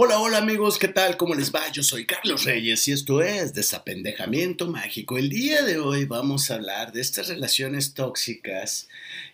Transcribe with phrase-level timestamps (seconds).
[0.00, 1.16] Hola, hola amigos, ¿qué tal?
[1.16, 1.72] ¿Cómo les va?
[1.72, 5.18] Yo soy Carlos Reyes y esto es Desapendejamiento Mágico.
[5.18, 8.86] El día de hoy vamos a hablar de estas relaciones tóxicas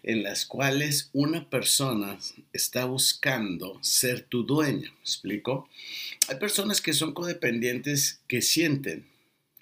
[0.02, 2.18] en las cuales una persona
[2.54, 4.90] está buscando ser tu dueño.
[4.90, 5.68] ¿Me explico?
[6.28, 9.04] Hay personas que son codependientes que sienten,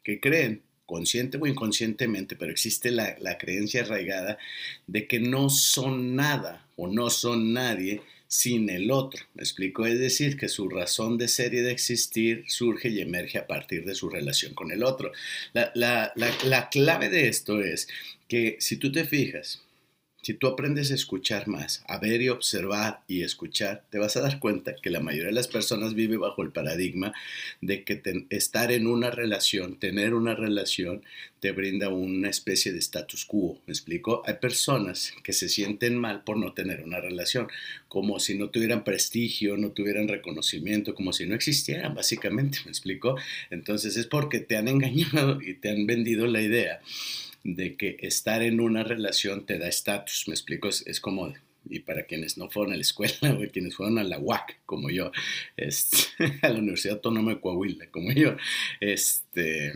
[0.04, 4.38] que creen, consciente o inconscientemente, pero existe la, la creencia arraigada
[4.86, 9.26] de que no son nada o no son nadie sin el otro.
[9.34, 9.84] ¿Me explico?
[9.84, 13.84] Es decir, que su razón de ser y de existir surge y emerge a partir
[13.84, 15.12] de su relación con el otro.
[15.52, 17.88] La, la, la, la clave de esto es
[18.28, 19.60] que si tú te fijas,
[20.22, 24.20] si tú aprendes a escuchar más, a ver y observar y escuchar, te vas a
[24.20, 27.12] dar cuenta que la mayoría de las personas vive bajo el paradigma
[27.60, 28.00] de que
[28.30, 31.02] estar en una relación, tener una relación,
[31.40, 33.58] te brinda una especie de status quo.
[33.66, 34.22] ¿Me explico?
[34.24, 37.48] Hay personas que se sienten mal por no tener una relación,
[37.88, 42.58] como si no tuvieran prestigio, no tuvieran reconocimiento, como si no existieran, básicamente.
[42.64, 43.16] ¿Me explico?
[43.50, 46.80] Entonces es porque te han engañado y te han vendido la idea
[47.44, 51.32] de que estar en una relación te da estatus, me explico, es, como,
[51.68, 54.90] y para quienes no fueron a la escuela, o quienes fueron a la UAC, como
[54.90, 55.12] yo,
[55.56, 55.98] este,
[56.42, 58.36] a la Universidad Autónoma de Coahuila, como yo,
[58.80, 59.74] este,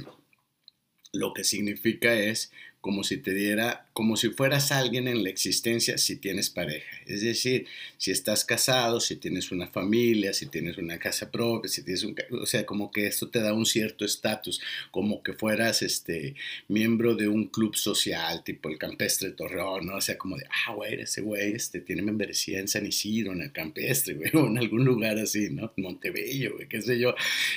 [1.13, 2.53] lo que significa es
[2.87, 6.87] como si te diera, como si fueras alguien en la existencia si tienes pareja.
[7.05, 7.67] Es decir,
[7.99, 12.15] si estás casado, si tienes una familia, si tienes una casa propia, si tienes un,
[12.41, 14.61] o sea, como que esto te da un cierto estatus,
[14.93, 16.37] como que fueras este
[16.69, 19.97] miembro de un club social, tipo el Campestre Torreón, ¿no?
[19.97, 23.43] O sea, como de, ah, güey, ese güey este, tiene membresía en San Isidro, en
[23.43, 25.73] el Campestre, güey, o en algún lugar así, ¿no?
[25.77, 27.17] Montebello, güey, qué sé yo.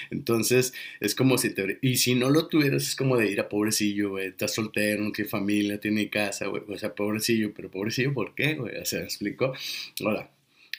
[0.10, 3.48] Entonces, es como si te, y si no lo tuvieras, es como de ir a
[3.48, 6.64] pobrecillo, güey, estás soltero, familia, tiene casa, güey.
[6.68, 8.76] O sea, pobrecillo, pero pobrecillo, ¿por qué, güey?
[8.78, 9.54] O sea, ¿me explico?
[10.04, 10.30] Ahora,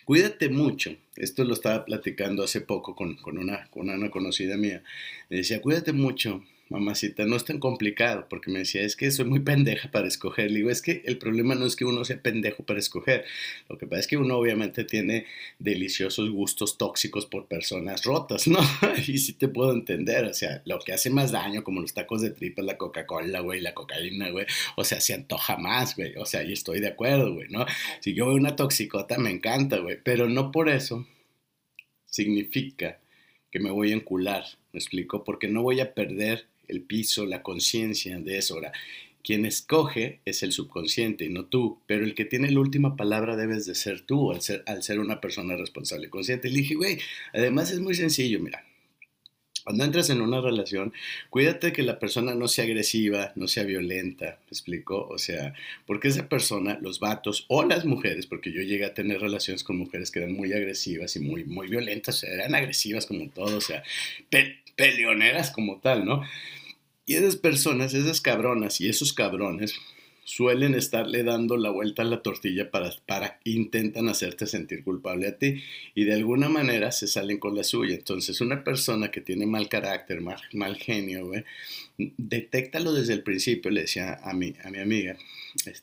[0.05, 0.97] cuídate mucho.
[1.17, 4.83] Esto lo estaba platicando hace poco con, con, una, con una conocida mía.
[5.29, 9.25] Me decía, cuídate mucho mamacita, no es tan complicado, porque me decía, es que soy
[9.25, 10.51] muy pendeja para escoger.
[10.51, 13.25] Le digo, es que el problema no es que uno sea pendejo para escoger,
[13.69, 15.27] lo que pasa es que uno obviamente tiene
[15.59, 18.61] deliciosos gustos tóxicos por personas rotas, ¿no?
[19.07, 22.23] y sí te puedo entender, o sea, lo que hace más daño, como los tacos
[22.23, 26.25] de tripa, la Coca-Cola, güey, la cocaína, güey, o sea, se antoja más, güey, o
[26.25, 27.67] sea, y estoy de acuerdo, güey, ¿no?
[28.01, 31.05] Si yo veo una toxicota, me encanta, güey, pero no por eso
[32.07, 33.01] significa
[33.51, 35.25] que me voy a encular, ¿me explico?
[35.25, 38.55] Porque no voy a perder el piso, la conciencia de eso.
[38.55, 38.73] Ahora,
[39.23, 43.37] quien escoge es el subconsciente y no tú, pero el que tiene la última palabra
[43.37, 46.49] debes de ser tú al ser, una persona responsable y consciente.
[46.49, 46.99] Le dije, güey,
[47.33, 48.65] además es muy sencillo, mira,
[49.63, 50.93] cuando entras en una relación,
[51.29, 55.07] cuídate que la persona no sea agresiva, no sea violenta, ¿me explico?
[55.09, 55.55] O sea,
[55.87, 59.77] porque esa persona, los vatos o las mujeres, porque yo llegué a tener relaciones con
[59.77, 63.83] mujeres que eran muy agresivas y muy, muy violentas, eran agresivas como todo, o sea,
[64.77, 66.23] peleoneras como tal, ¿no?
[67.07, 69.75] Y esas personas, esas cabronas y esos cabrones
[70.25, 75.39] suelen estarle dando la vuelta a la tortilla para, para intentan hacerte sentir culpable a
[75.39, 75.63] ti
[75.95, 77.95] y de alguna manera se salen con la suya.
[77.95, 81.45] Entonces, una persona que tiene mal carácter, mal, mal genio, güey,
[82.17, 85.17] detéctalo desde el principio, le decía a mi, a mi amiga,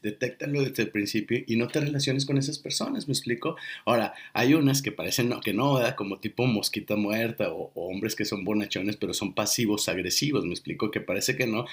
[0.01, 3.55] detéctalo desde el principio y no te relaciones con esas personas, ¿me explico?
[3.85, 5.95] Ahora, hay unas que parecen no, que no, ¿verdad?
[5.95, 10.91] como tipo mosquita muerta o, hombres que son bonachones, pero son pasivos agresivos, ¿me explico?
[10.91, 11.65] Que parece que no,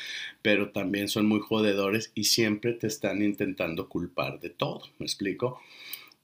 [0.42, 5.60] pero también son muy jodedores y siempre te están intentando culpar de todo, ¿me explico?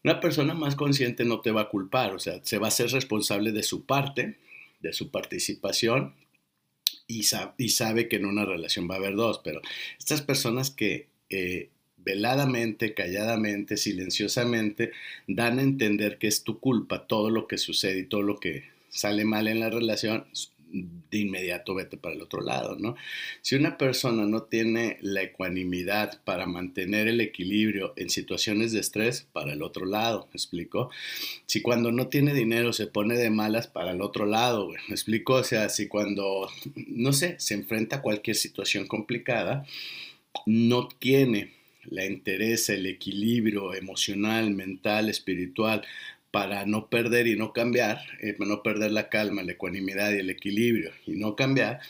[0.02, 2.90] Una persona más consciente no te va a culpar, o sea, se va a ser
[2.90, 4.38] responsable de su parte,
[4.80, 6.14] de su participación,
[7.06, 9.60] y, sabe que en una relación va a haber dos, pero
[9.98, 14.92] estas personas que eh, veladamente, calladamente, silenciosamente,
[15.26, 18.64] dan a entender que es tu culpa todo lo que sucede y todo lo que
[18.90, 20.24] sale mal en la relación,
[20.72, 22.96] de inmediato vete para el otro lado, ¿no?
[23.42, 29.26] Si una persona no tiene la ecuanimidad para mantener el equilibrio en situaciones de estrés,
[29.32, 30.90] para el otro lado, ¿me explico?
[31.46, 35.34] Si cuando no tiene dinero se pone de malas para el otro lado, ¿me explico?
[35.34, 36.48] O sea, si cuando,
[36.86, 39.66] no sé, se enfrenta a cualquier situación complicada,
[40.46, 41.52] no tiene
[41.84, 45.82] la interés, el equilibrio emocional, mental, espiritual
[46.30, 50.30] para no perder y no cambiar, eh, no perder la calma, la ecuanimidad y el
[50.30, 51.80] equilibrio y no cambiar,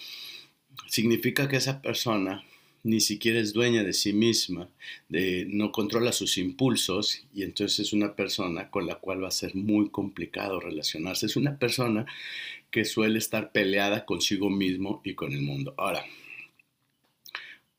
[0.87, 2.45] significa que esa persona
[2.83, 4.69] ni siquiera es dueña de sí misma,
[5.09, 9.33] de, no controla sus impulsos y entonces es una persona con la cual va a
[9.33, 11.27] ser muy complicado relacionarse.
[11.27, 12.07] Es una persona
[12.71, 15.75] que suele estar peleada consigo mismo y con el mundo.
[15.77, 16.05] Ahora,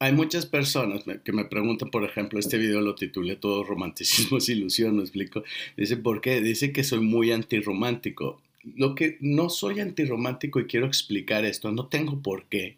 [0.01, 4.49] hay muchas personas que me preguntan, por ejemplo, este video lo titulé Todo romanticismo es
[4.49, 5.43] ilusión, ¿me explico?
[5.77, 6.41] Dice, ¿por qué?
[6.41, 8.41] Dice que soy muy antirromántico.
[8.63, 12.77] lo que no soy antirromántico y quiero explicar esto, no tengo por qué,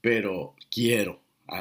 [0.00, 1.20] pero quiero,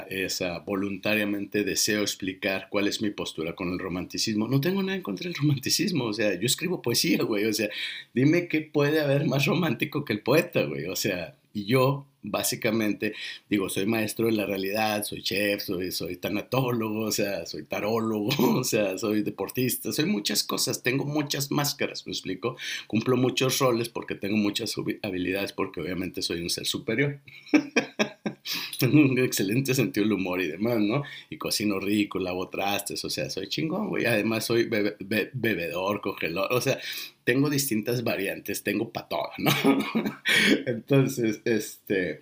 [0.09, 4.47] esa, voluntariamente deseo explicar cuál es mi postura con el romanticismo.
[4.47, 7.69] No tengo nada en contra del romanticismo, o sea, yo escribo poesía, güey, o sea,
[8.15, 13.13] dime qué puede haber más romántico que el poeta, güey, o sea, y yo básicamente,
[13.49, 18.29] digo, soy maestro de la realidad, soy chef, soy, soy tanatólogo, o sea, soy tarólogo,
[18.59, 22.55] o sea, soy deportista, soy muchas cosas, tengo muchas máscaras, me explico,
[22.87, 27.19] cumplo muchos roles porque tengo muchas habilidades, porque obviamente soy un ser superior.
[28.79, 31.03] tengo un excelente sentido del humor y demás, ¿no?
[31.29, 34.05] Y cocino rico, lavo trastes, o sea, soy chingón, güey.
[34.05, 36.79] Además, soy bebedor, congelador, o sea,
[37.23, 39.51] tengo distintas variantes, tengo para todo, ¿no?
[40.65, 42.19] Entonces, este.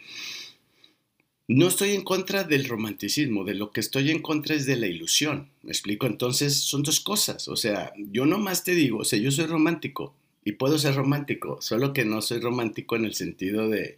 [1.48, 4.88] No estoy en contra del romanticismo, de lo que estoy en contra es de la
[4.88, 5.50] ilusión.
[5.64, 6.08] ¿Me explico?
[6.08, 7.50] Entonces son dos cosas.
[7.50, 10.14] O sea, yo nomás te digo, o sea, yo soy romántico
[10.46, 13.98] y puedo ser romántico, solo que no soy romántico en el sentido de,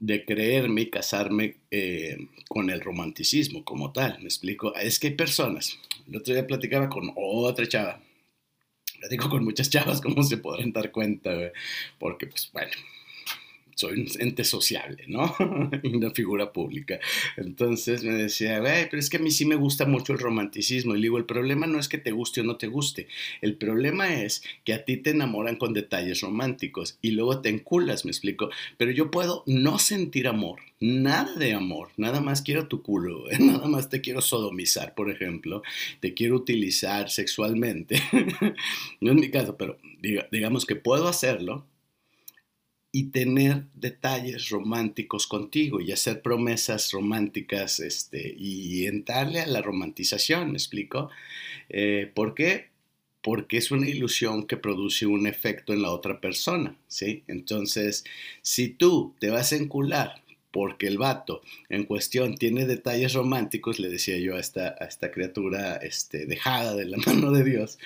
[0.00, 2.16] de creerme y casarme eh,
[2.48, 4.18] con el romanticismo como tal.
[4.20, 4.74] ¿Me explico?
[4.74, 5.78] Es que hay personas.
[6.08, 8.00] El otro día platicaba con otra chava
[9.08, 11.30] digo con muchas chavas, como se podrán dar cuenta,
[11.98, 12.72] porque pues bueno,
[13.78, 15.32] soy un ente sociable, ¿no?
[15.84, 16.98] y una figura pública.
[17.36, 20.94] Entonces me decía, pero es que a mí sí me gusta mucho el romanticismo.
[20.94, 23.06] Y le digo, el problema no es que te guste o no te guste.
[23.40, 28.04] El problema es que a ti te enamoran con detalles románticos y luego te enculas,
[28.04, 28.50] me explico.
[28.76, 33.68] Pero yo puedo no sentir amor, nada de amor, nada más quiero tu culo, nada
[33.68, 35.62] más te quiero sodomizar, por ejemplo,
[36.00, 38.02] te quiero utilizar sexualmente.
[39.00, 39.78] no es mi caso, pero
[40.32, 41.64] digamos que puedo hacerlo
[42.90, 50.52] y tener detalles románticos contigo y hacer promesas románticas este, y entrarle a la romantización,
[50.52, 51.10] ¿me explico?
[51.68, 52.68] Eh, ¿Por qué?
[53.22, 57.24] Porque es una ilusión que produce un efecto en la otra persona, ¿sí?
[57.26, 58.04] Entonces,
[58.42, 63.88] si tú te vas a encular porque el vato en cuestión tiene detalles románticos, le
[63.88, 67.78] decía yo a esta, a esta criatura este, dejada de la mano de Dios,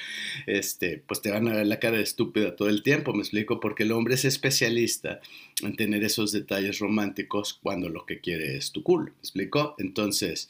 [0.46, 3.60] este, pues te van a ver la cara de estúpida todo el tiempo, me explico,
[3.60, 5.20] porque el hombre es especialista
[5.62, 9.74] en tener esos detalles románticos cuando lo que quiere es tu culo, ¿me explico?
[9.78, 10.48] Entonces,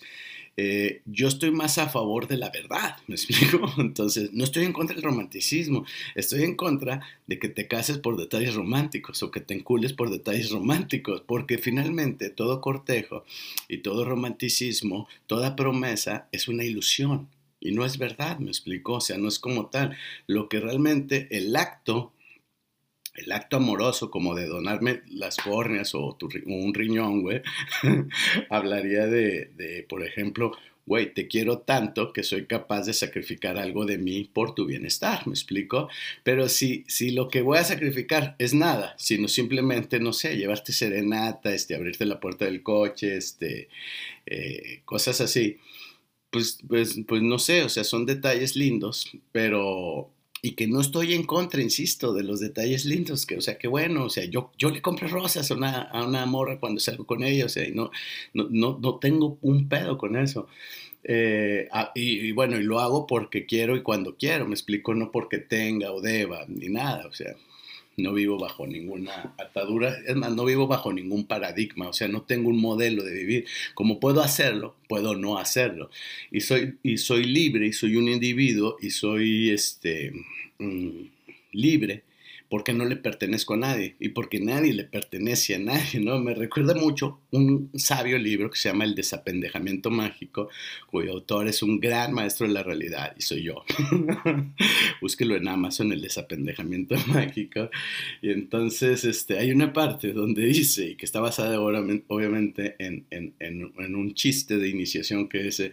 [0.57, 3.73] eh, yo estoy más a favor de la verdad, ¿me explico?
[3.79, 5.85] Entonces, no estoy en contra del romanticismo,
[6.15, 10.11] estoy en contra de que te cases por detalles románticos o que te encules por
[10.11, 13.25] detalles románticos, porque finalmente todo cortejo
[13.69, 17.29] y todo romanticismo, toda promesa es una ilusión
[17.63, 19.97] y no es verdad, me explico, o sea, no es como tal.
[20.27, 22.13] Lo que realmente el acto
[23.15, 26.17] el acto amoroso como de donarme las córneas o,
[26.47, 27.43] un riñón, güey,
[28.51, 30.53] hablaría de, por ejemplo,
[30.87, 35.27] güey, te quiero tanto que soy capaz de sacrificar algo de mí por tu bienestar,
[35.27, 35.89] ¿me explico?
[36.25, 40.73] Pero si, si lo que voy a sacrificar es nada, sino simplemente, no sé, llevarte
[40.73, 43.69] serenata, este, abrirte la puerta del coche, este,
[44.27, 45.59] eh, cosas así,
[46.31, 50.11] pues, pues, pues no sé, o sea, son detalles lindos, pero
[50.45, 53.69] y que no estoy en contra, insisto, de los detalles lindos, que, o sea, que
[53.69, 57.07] bueno, o sea, yo, yo le compro rosas a una, a una morra cuando salgo
[57.07, 57.93] con ella, o sea, y no,
[58.35, 60.49] no, no, no tengo un pedo con eso.
[61.05, 64.95] Eh, ah, y, y, bueno, y lo hago porque quiero y cuando quiero, me explico,
[64.95, 67.37] no porque tenga o deba, ni nada, o sea,
[67.97, 72.23] no vivo bajo ninguna atadura, es más, no vivo bajo ningún paradigma, o sea, no
[72.23, 73.47] tengo un modelo de vivir.
[73.75, 75.91] Como puedo hacerlo, puedo no hacerlo.
[76.31, 80.13] Y soy, y soy libre, y soy un individuo, y soy este,
[80.59, 80.91] mm,
[81.53, 82.05] libre
[82.53, 86.21] porque no le pertenezco a nadie y porque nadie le pertenece a nadie, ¿no?
[86.21, 90.51] Me recuerda mucho un sabio libro que se llama El desapendejamiento mágico,
[90.87, 93.65] cuyo autor es un gran maestro de la realidad y soy yo.
[95.01, 97.71] Búsquelo en Amazon, El desapendejamiento mágico.
[98.21, 103.33] Y entonces este, hay una parte donde dice, y que está basada obviamente en, en,
[103.39, 105.73] en, un chiste de iniciación que dice,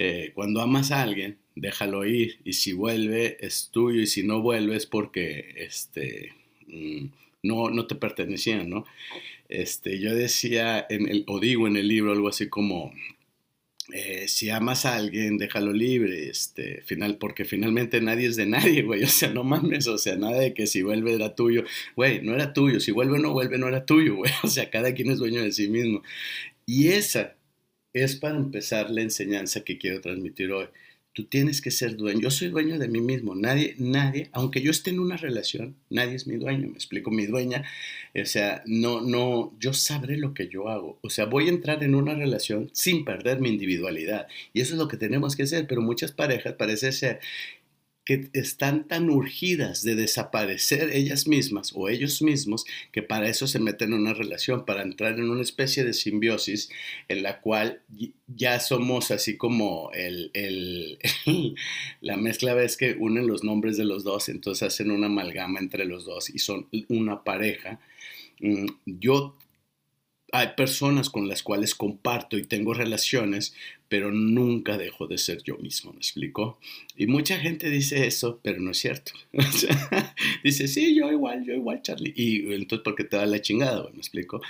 [0.00, 4.40] eh, cuando amas a alguien, déjalo ir y si vuelve es tuyo y si no
[4.40, 6.34] vuelve es porque este,
[6.68, 7.06] mm,
[7.42, 8.86] no, no te pertenecían, ¿no?
[9.48, 12.92] Este, yo decía, en el, o digo en el libro algo así como,
[13.92, 18.82] eh, si amas a alguien, déjalo libre, este, final, porque finalmente nadie es de nadie,
[18.84, 21.64] güey, o sea, no mames, o sea, nada de que si vuelve era tuyo,
[21.96, 24.70] güey, no era tuyo, si vuelve o no vuelve no era tuyo, güey, o sea,
[24.70, 26.04] cada quien es dueño de sí mismo.
[26.66, 27.37] Y esa
[28.04, 30.66] es para empezar la enseñanza que quiero transmitir hoy.
[31.18, 32.20] Tú tienes que ser dueño.
[32.20, 33.34] Yo soy dueño de mí mismo.
[33.34, 36.68] Nadie, nadie, aunque yo esté en una relación, nadie es mi dueño.
[36.68, 37.64] Me explico, mi dueña.
[38.14, 40.98] O sea, no, no, yo sabré lo que yo hago.
[41.02, 44.28] O sea, voy a entrar en una relación sin perder mi individualidad.
[44.52, 45.66] Y eso es lo que tenemos que hacer.
[45.66, 47.18] Pero muchas parejas parece ser
[48.08, 53.58] que están tan urgidas de desaparecer ellas mismas o ellos mismos que para eso se
[53.58, 56.70] meten en una relación, para entrar en una especie de simbiosis
[57.08, 57.82] en la cual
[58.26, 60.98] ya somos así como el, el,
[62.00, 65.84] la mezcla ves que unen los nombres de los dos, entonces hacen una amalgama entre
[65.84, 67.78] los dos y son una pareja.
[68.40, 69.36] Mm, yo
[70.32, 73.54] hay personas con las cuales comparto y tengo relaciones,
[73.88, 76.58] pero nunca dejo de ser yo mismo, ¿me explico?
[76.96, 79.12] Y mucha gente dice eso, pero no es cierto.
[80.44, 82.12] dice, sí, yo igual, yo igual, Charlie.
[82.14, 84.42] Y entonces, ¿por qué te da la chingada, ¿me explico?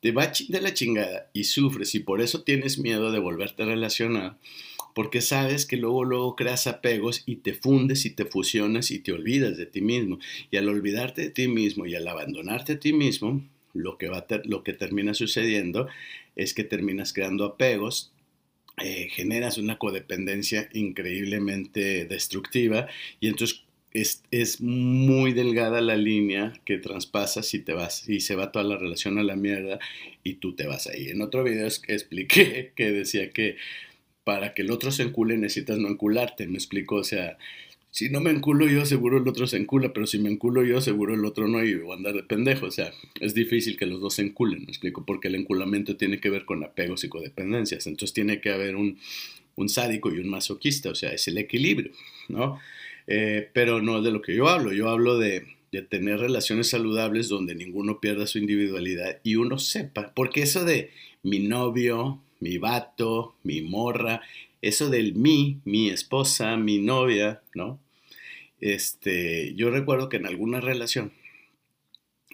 [0.00, 3.66] Te va de la chingada y sufres y por eso tienes miedo de volverte a
[3.66, 4.38] relacionar,
[4.94, 9.12] porque sabes que luego, luego creas apegos y te fundes y te fusionas y te
[9.12, 10.20] olvidas de ti mismo.
[10.52, 13.42] Y al olvidarte de ti mismo y al abandonarte a ti mismo,
[13.78, 15.88] lo que, va lo que termina sucediendo
[16.34, 18.12] es que terminas creando apegos,
[18.78, 22.88] eh, generas una codependencia increíblemente destructiva
[23.20, 28.34] y entonces es, es, muy delgada la línea que traspasas y te vas y se
[28.34, 29.78] va toda la relación a la mierda
[30.22, 31.08] y tú te vas ahí.
[31.08, 33.56] En otro video expliqué que decía que
[34.24, 37.38] para que el otro se encule necesitas no encularte, me explico, o sea,
[37.96, 40.82] si no me enculo yo, seguro el otro se encula, pero si me enculo yo,
[40.82, 42.66] seguro el otro no y voy a andar de pendejo.
[42.66, 46.20] O sea, es difícil que los dos se enculen, me explico, porque el enculamiento tiene
[46.20, 47.86] que ver con apegos y codependencias.
[47.86, 48.98] Entonces tiene que haber un,
[49.54, 51.90] un sádico y un masoquista, o sea, es el equilibrio,
[52.28, 52.60] ¿no?
[53.06, 56.68] Eh, pero no es de lo que yo hablo, yo hablo de, de tener relaciones
[56.68, 60.90] saludables donde ninguno pierda su individualidad y uno sepa, porque eso de
[61.22, 64.20] mi novio, mi vato, mi morra,
[64.60, 67.80] eso del mi, mi esposa, mi novia, ¿no?
[68.60, 71.12] Este, yo recuerdo que en alguna relación,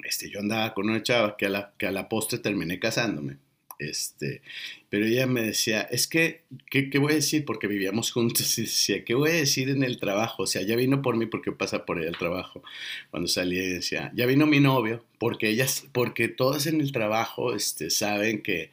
[0.05, 3.39] este, yo andaba con una chava que a la, que a la postre terminé casándome.
[3.79, 4.43] Este,
[4.91, 7.45] pero ella me decía, es que, ¿qué, ¿qué, voy a decir?
[7.45, 10.45] Porque vivíamos juntos y decía, ¿qué voy a decir en el trabajo?
[10.45, 12.63] O sea, ya vino por mí porque pasa por ella el trabajo.
[13.11, 17.91] Cuando salí decía, ya vino mi novio, porque ellas, porque todos en el trabajo este,
[17.91, 18.71] saben que,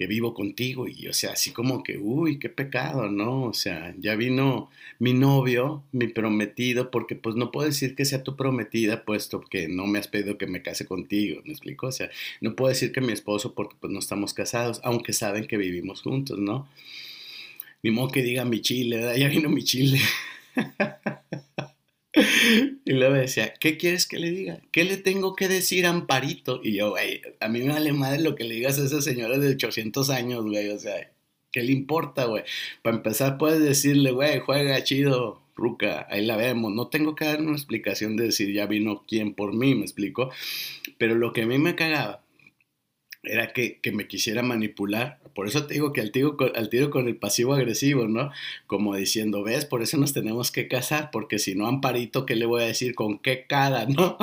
[0.00, 3.42] que vivo contigo y o sea, así como que, uy, qué pecado, ¿no?
[3.42, 8.22] O sea, ya vino mi novio, mi prometido, porque pues no puedo decir que sea
[8.22, 11.88] tu prometida, puesto que no me has pedido que me case contigo, ¿me explico?
[11.88, 12.08] O sea,
[12.40, 16.00] no puedo decir que mi esposo porque pues no estamos casados, aunque saben que vivimos
[16.00, 16.66] juntos, ¿no?
[17.82, 19.16] Ni modo que diga mi chile, ¿verdad?
[19.18, 20.00] Ya vino mi chile.
[22.84, 24.60] Y luego decía, ¿qué quieres que le diga?
[24.72, 26.60] ¿Qué le tengo que decir a Amparito?
[26.62, 29.38] Y yo, güey, a mí me vale madre lo que le digas a esa señora
[29.38, 31.12] de 800 años, güey, o sea,
[31.52, 32.44] ¿qué le importa, güey?
[32.82, 36.72] Para empezar, puedes decirle, güey, juega chido, Ruca, ahí la vemos.
[36.72, 40.30] No tengo que dar una explicación de decir ya vino quién por mí, me explico.
[40.98, 42.22] Pero lo que a mí me cagaba
[43.22, 47.16] era que, que me quisiera manipular por eso te digo que al tiro, con el
[47.16, 48.30] pasivo agresivo, ¿no?
[48.66, 52.46] Como diciendo, ves, por eso nos tenemos que casar, porque si no, Amparito, ¿qué le
[52.46, 52.94] voy a decir?
[52.94, 54.18] ¿Con qué cara, no?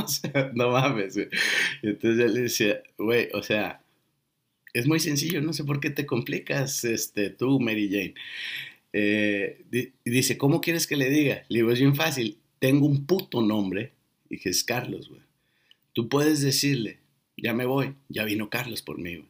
[0.54, 1.18] No mames.
[1.18, 3.82] Y entonces le decía, güey, o sea,
[4.74, 8.14] es muy sencillo, no sé por qué te complicas, este, tú, Mary Jane.
[8.94, 9.64] Eh,
[10.06, 11.44] dice, ¿cómo quieres que le diga?
[11.50, 13.94] Le digo, es bien fácil, tengo un puto nombre,
[14.30, 15.22] y que es Carlos, güey.
[15.94, 17.00] Tú puedes decirle,
[17.38, 19.24] ya me voy, ya vino Carlos por mí,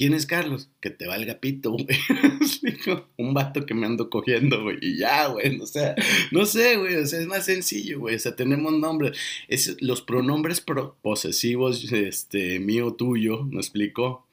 [0.00, 0.70] ¿Quién es Carlos?
[0.80, 1.86] Que te valga pito, güey.
[3.18, 4.78] un vato que me ando cogiendo, güey.
[4.80, 5.60] Y ya, güey.
[5.60, 5.94] O sea,
[6.30, 6.96] no sé, güey.
[6.96, 8.14] O sea, es más sencillo, güey.
[8.14, 9.18] O sea, tenemos nombres.
[9.46, 10.64] Es, los pronombres
[11.02, 14.26] posesivos, este, mío, tuyo, ¿me explico?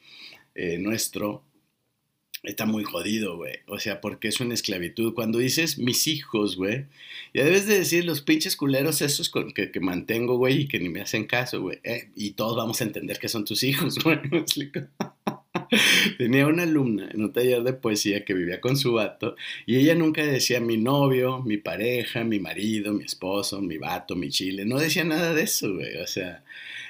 [0.56, 1.44] Eh, nuestro,
[2.48, 3.60] está muy jodido, güey.
[3.68, 5.14] O sea, porque es una esclavitud.
[5.14, 6.86] Cuando dices mis hijos, güey,
[7.34, 10.90] ya debes de decir los pinches culeros esos que, que mantengo, güey, y que ni
[10.90, 11.80] me hacen caso, güey.
[11.84, 14.20] Eh, y todos vamos a entender que son tus hijos, güey.
[16.18, 19.36] Tenía una alumna en un taller de poesía que vivía con su vato
[19.66, 24.30] y ella nunca decía mi novio, mi pareja, mi marido, mi esposo, mi vato, mi
[24.30, 24.66] chile.
[24.66, 25.98] No decía nada de eso, güey.
[25.98, 26.44] O sea,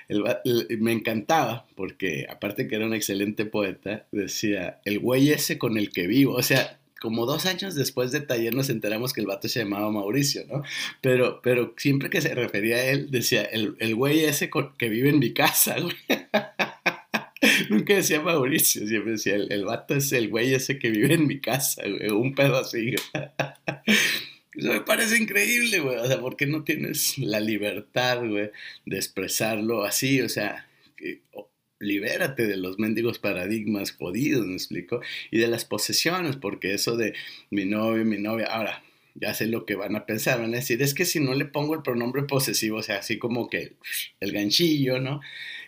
[0.09, 5.91] me encantaba porque aparte que era un excelente poeta, decía el güey ese con el
[5.91, 6.33] que vivo.
[6.33, 9.91] O sea, como dos años después de taller nos enteramos que el vato se llamaba
[9.91, 10.63] Mauricio, ¿no?
[11.01, 15.09] Pero, pero siempre que se refería a él, decía, el, el güey ese que vive
[15.09, 15.95] en mi casa, güey.
[17.69, 21.27] Nunca decía Mauricio, siempre decía, el, el, vato es el güey ese que vive en
[21.27, 22.95] mi casa, güey, un pedo así.
[24.57, 25.97] Eso me parece increíble, güey.
[25.97, 28.49] O sea, ¿por qué no tienes la libertad, güey,
[28.85, 30.21] de expresarlo así?
[30.21, 30.67] O sea,
[31.79, 35.01] libérate de los mendigos paradigmas jodidos, ¿me explico?
[35.29, 37.13] Y de las posesiones, porque eso de
[37.51, 38.83] mi novio, mi novia, ahora,
[39.13, 41.45] ya sé lo que van a pensar, van a decir, es que si no le
[41.45, 43.73] pongo el pronombre posesivo, o sea, así como que
[44.19, 45.21] el ganchillo, ¿no?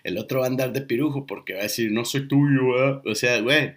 [0.04, 3.16] El otro va a andar de pirujo porque va a decir, no soy tuyo, O
[3.16, 3.76] sea, güey,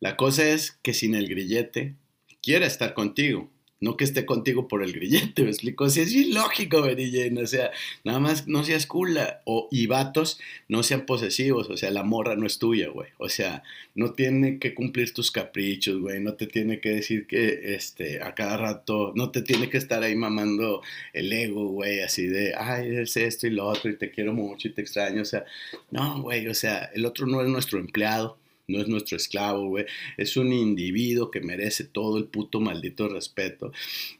[0.00, 1.94] la cosa es que sin el grillete
[2.42, 3.50] quiera estar contigo.
[3.80, 5.84] No que esté contigo por el grillete, me explico.
[5.84, 7.42] O sea, es ilógico, Jane.
[7.42, 7.70] O sea,
[8.04, 9.40] nada más no seas cula.
[9.44, 11.70] O, y vatos, no sean posesivos.
[11.70, 13.10] O sea, la morra no es tuya, güey.
[13.18, 13.62] O sea,
[13.94, 16.20] no tiene que cumplir tus caprichos, güey.
[16.20, 20.02] No te tiene que decir que este, a cada rato, no te tiene que estar
[20.02, 20.82] ahí mamando
[21.12, 22.00] el ego, güey.
[22.00, 25.22] Así de, ay, es esto y lo otro, y te quiero mucho y te extraño.
[25.22, 25.44] O sea,
[25.90, 26.48] no, güey.
[26.48, 29.86] O sea, el otro no es nuestro empleado no es nuestro esclavo, güey.
[30.18, 33.72] Es un individuo que merece todo el puto maldito respeto.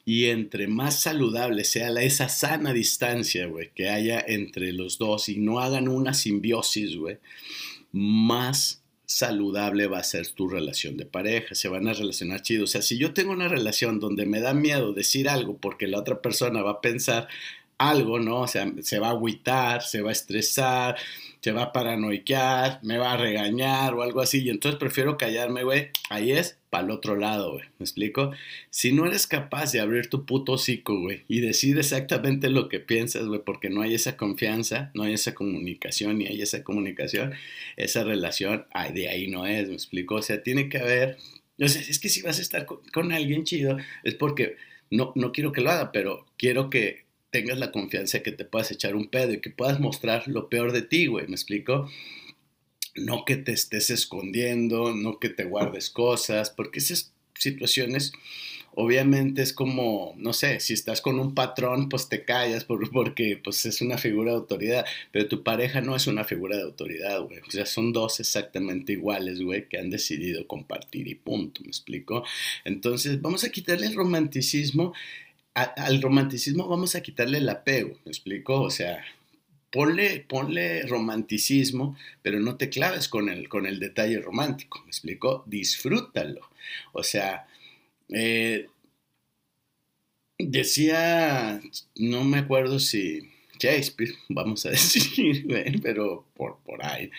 [0.06, 5.28] Y entre más saludable sea la, esa sana distancia, güey, que haya entre los dos
[5.28, 7.18] y no hagan una simbiosis, güey,
[7.92, 12.64] más saludable va a ser tu relación de pareja, se van a relacionar chido.
[12.64, 15.98] O sea, si yo tengo una relación donde me da miedo decir algo porque la
[15.98, 17.28] otra persona va a pensar
[17.78, 18.40] algo, ¿no?
[18.40, 20.96] O sea, se va a agüitar, se va a estresar,
[21.40, 24.42] se va a paranoiquear, me va a regañar o algo así.
[24.42, 25.88] Y entonces prefiero callarme, güey.
[26.10, 27.64] Ahí es para el otro lado, güey.
[27.78, 28.32] ¿Me explico?
[28.70, 32.80] Si no eres capaz de abrir tu puto hocico, güey, y decir exactamente lo que
[32.80, 37.32] piensas, güey, porque no hay esa confianza, no hay esa comunicación, ni hay esa comunicación,
[37.76, 40.16] esa relación, ay, de ahí no es, ¿me explico?
[40.16, 41.18] O sea, tiene que haber.
[41.60, 44.56] O sea, es que si vas a estar con, con alguien chido, es porque
[44.90, 48.44] no, no quiero que lo haga, pero quiero que tengas la confianza de que te
[48.44, 51.90] puedas echar un pedo y que puedas mostrar lo peor de ti, güey, ¿me explico?
[52.94, 58.12] No que te estés escondiendo, no que te guardes cosas, porque esas situaciones
[58.80, 63.66] obviamente es como, no sé, si estás con un patrón, pues te callas porque pues
[63.66, 67.40] es una figura de autoridad, pero tu pareja no es una figura de autoridad, güey.
[67.40, 72.22] O sea, son dos exactamente iguales, güey, que han decidido compartir y punto, ¿me explico?
[72.64, 74.92] Entonces, vamos a quitarle el romanticismo
[75.62, 78.62] al romanticismo vamos a quitarle el apego, ¿me explico?
[78.62, 79.04] O sea,
[79.70, 85.44] ponle, ponle romanticismo, pero no te claves con el, con el detalle romántico, ¿me explico?
[85.46, 86.48] Disfrútalo.
[86.92, 87.46] O sea,
[88.08, 88.68] eh,
[90.38, 91.60] decía,
[91.96, 95.46] no me acuerdo si Shakespeare, vamos a decir,
[95.82, 97.10] pero por, por ahí.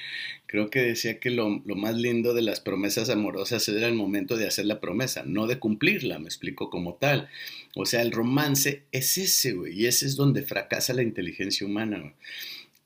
[0.47, 4.35] Creo que decía que lo, lo, más lindo de las promesas amorosas era el momento
[4.35, 7.29] de hacer la promesa, no de cumplirla, me explico como tal.
[7.75, 12.13] O sea, el romance es ese, güey, y ese es donde fracasa la inteligencia humana,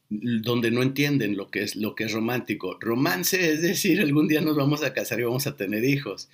[0.10, 2.78] donde no entienden lo que es lo que es romántico.
[2.82, 6.30] Romance es decir, algún día nos vamos a casar y vamos a tener hijos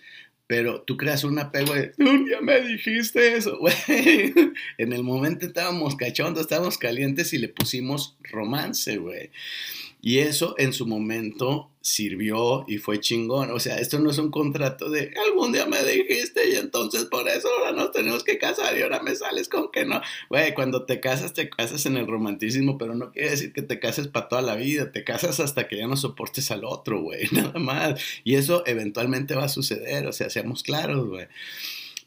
[0.50, 3.76] pero tú creas un apego de, un día me dijiste eso, güey.
[4.80, 9.30] En el momento estábamos cachondos, estábamos calientes y le pusimos romance, güey.
[10.02, 13.52] Y eso en su momento sirvió y fue chingón.
[13.52, 17.28] O sea, esto no es un contrato de algún día me dijiste y entonces por
[17.28, 20.02] eso ahora nos tenemos que casar y ahora me sales con que no.
[20.30, 23.80] Güey, cuando te casas, te casas en el romanticismo, pero no quiere decir que te
[23.80, 24.92] cases para toda la vida.
[24.92, 28.00] Te casas hasta que ya no soportes al otro, güey, nada más.
[28.24, 31.28] Y eso eventualmente va a suceder, o sea, seamos claros, güey.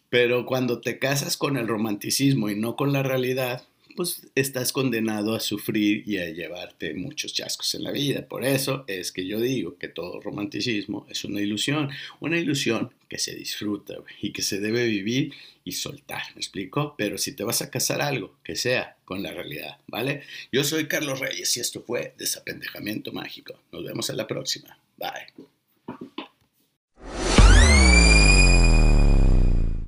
[0.09, 3.65] Pero cuando te casas con el romanticismo y no con la realidad,
[3.97, 8.27] pues estás condenado a sufrir y a llevarte muchos chascos en la vida.
[8.27, 13.19] Por eso es que yo digo que todo romanticismo es una ilusión, una ilusión que
[13.19, 16.95] se disfruta y que se debe vivir y soltar, ¿me explico?
[16.97, 20.23] Pero si te vas a casar algo, que sea con la realidad, ¿vale?
[20.51, 23.61] Yo soy Carlos Reyes y esto fue Desapendejamiento Mágico.
[23.71, 24.79] Nos vemos en la próxima.
[24.97, 25.47] Bye.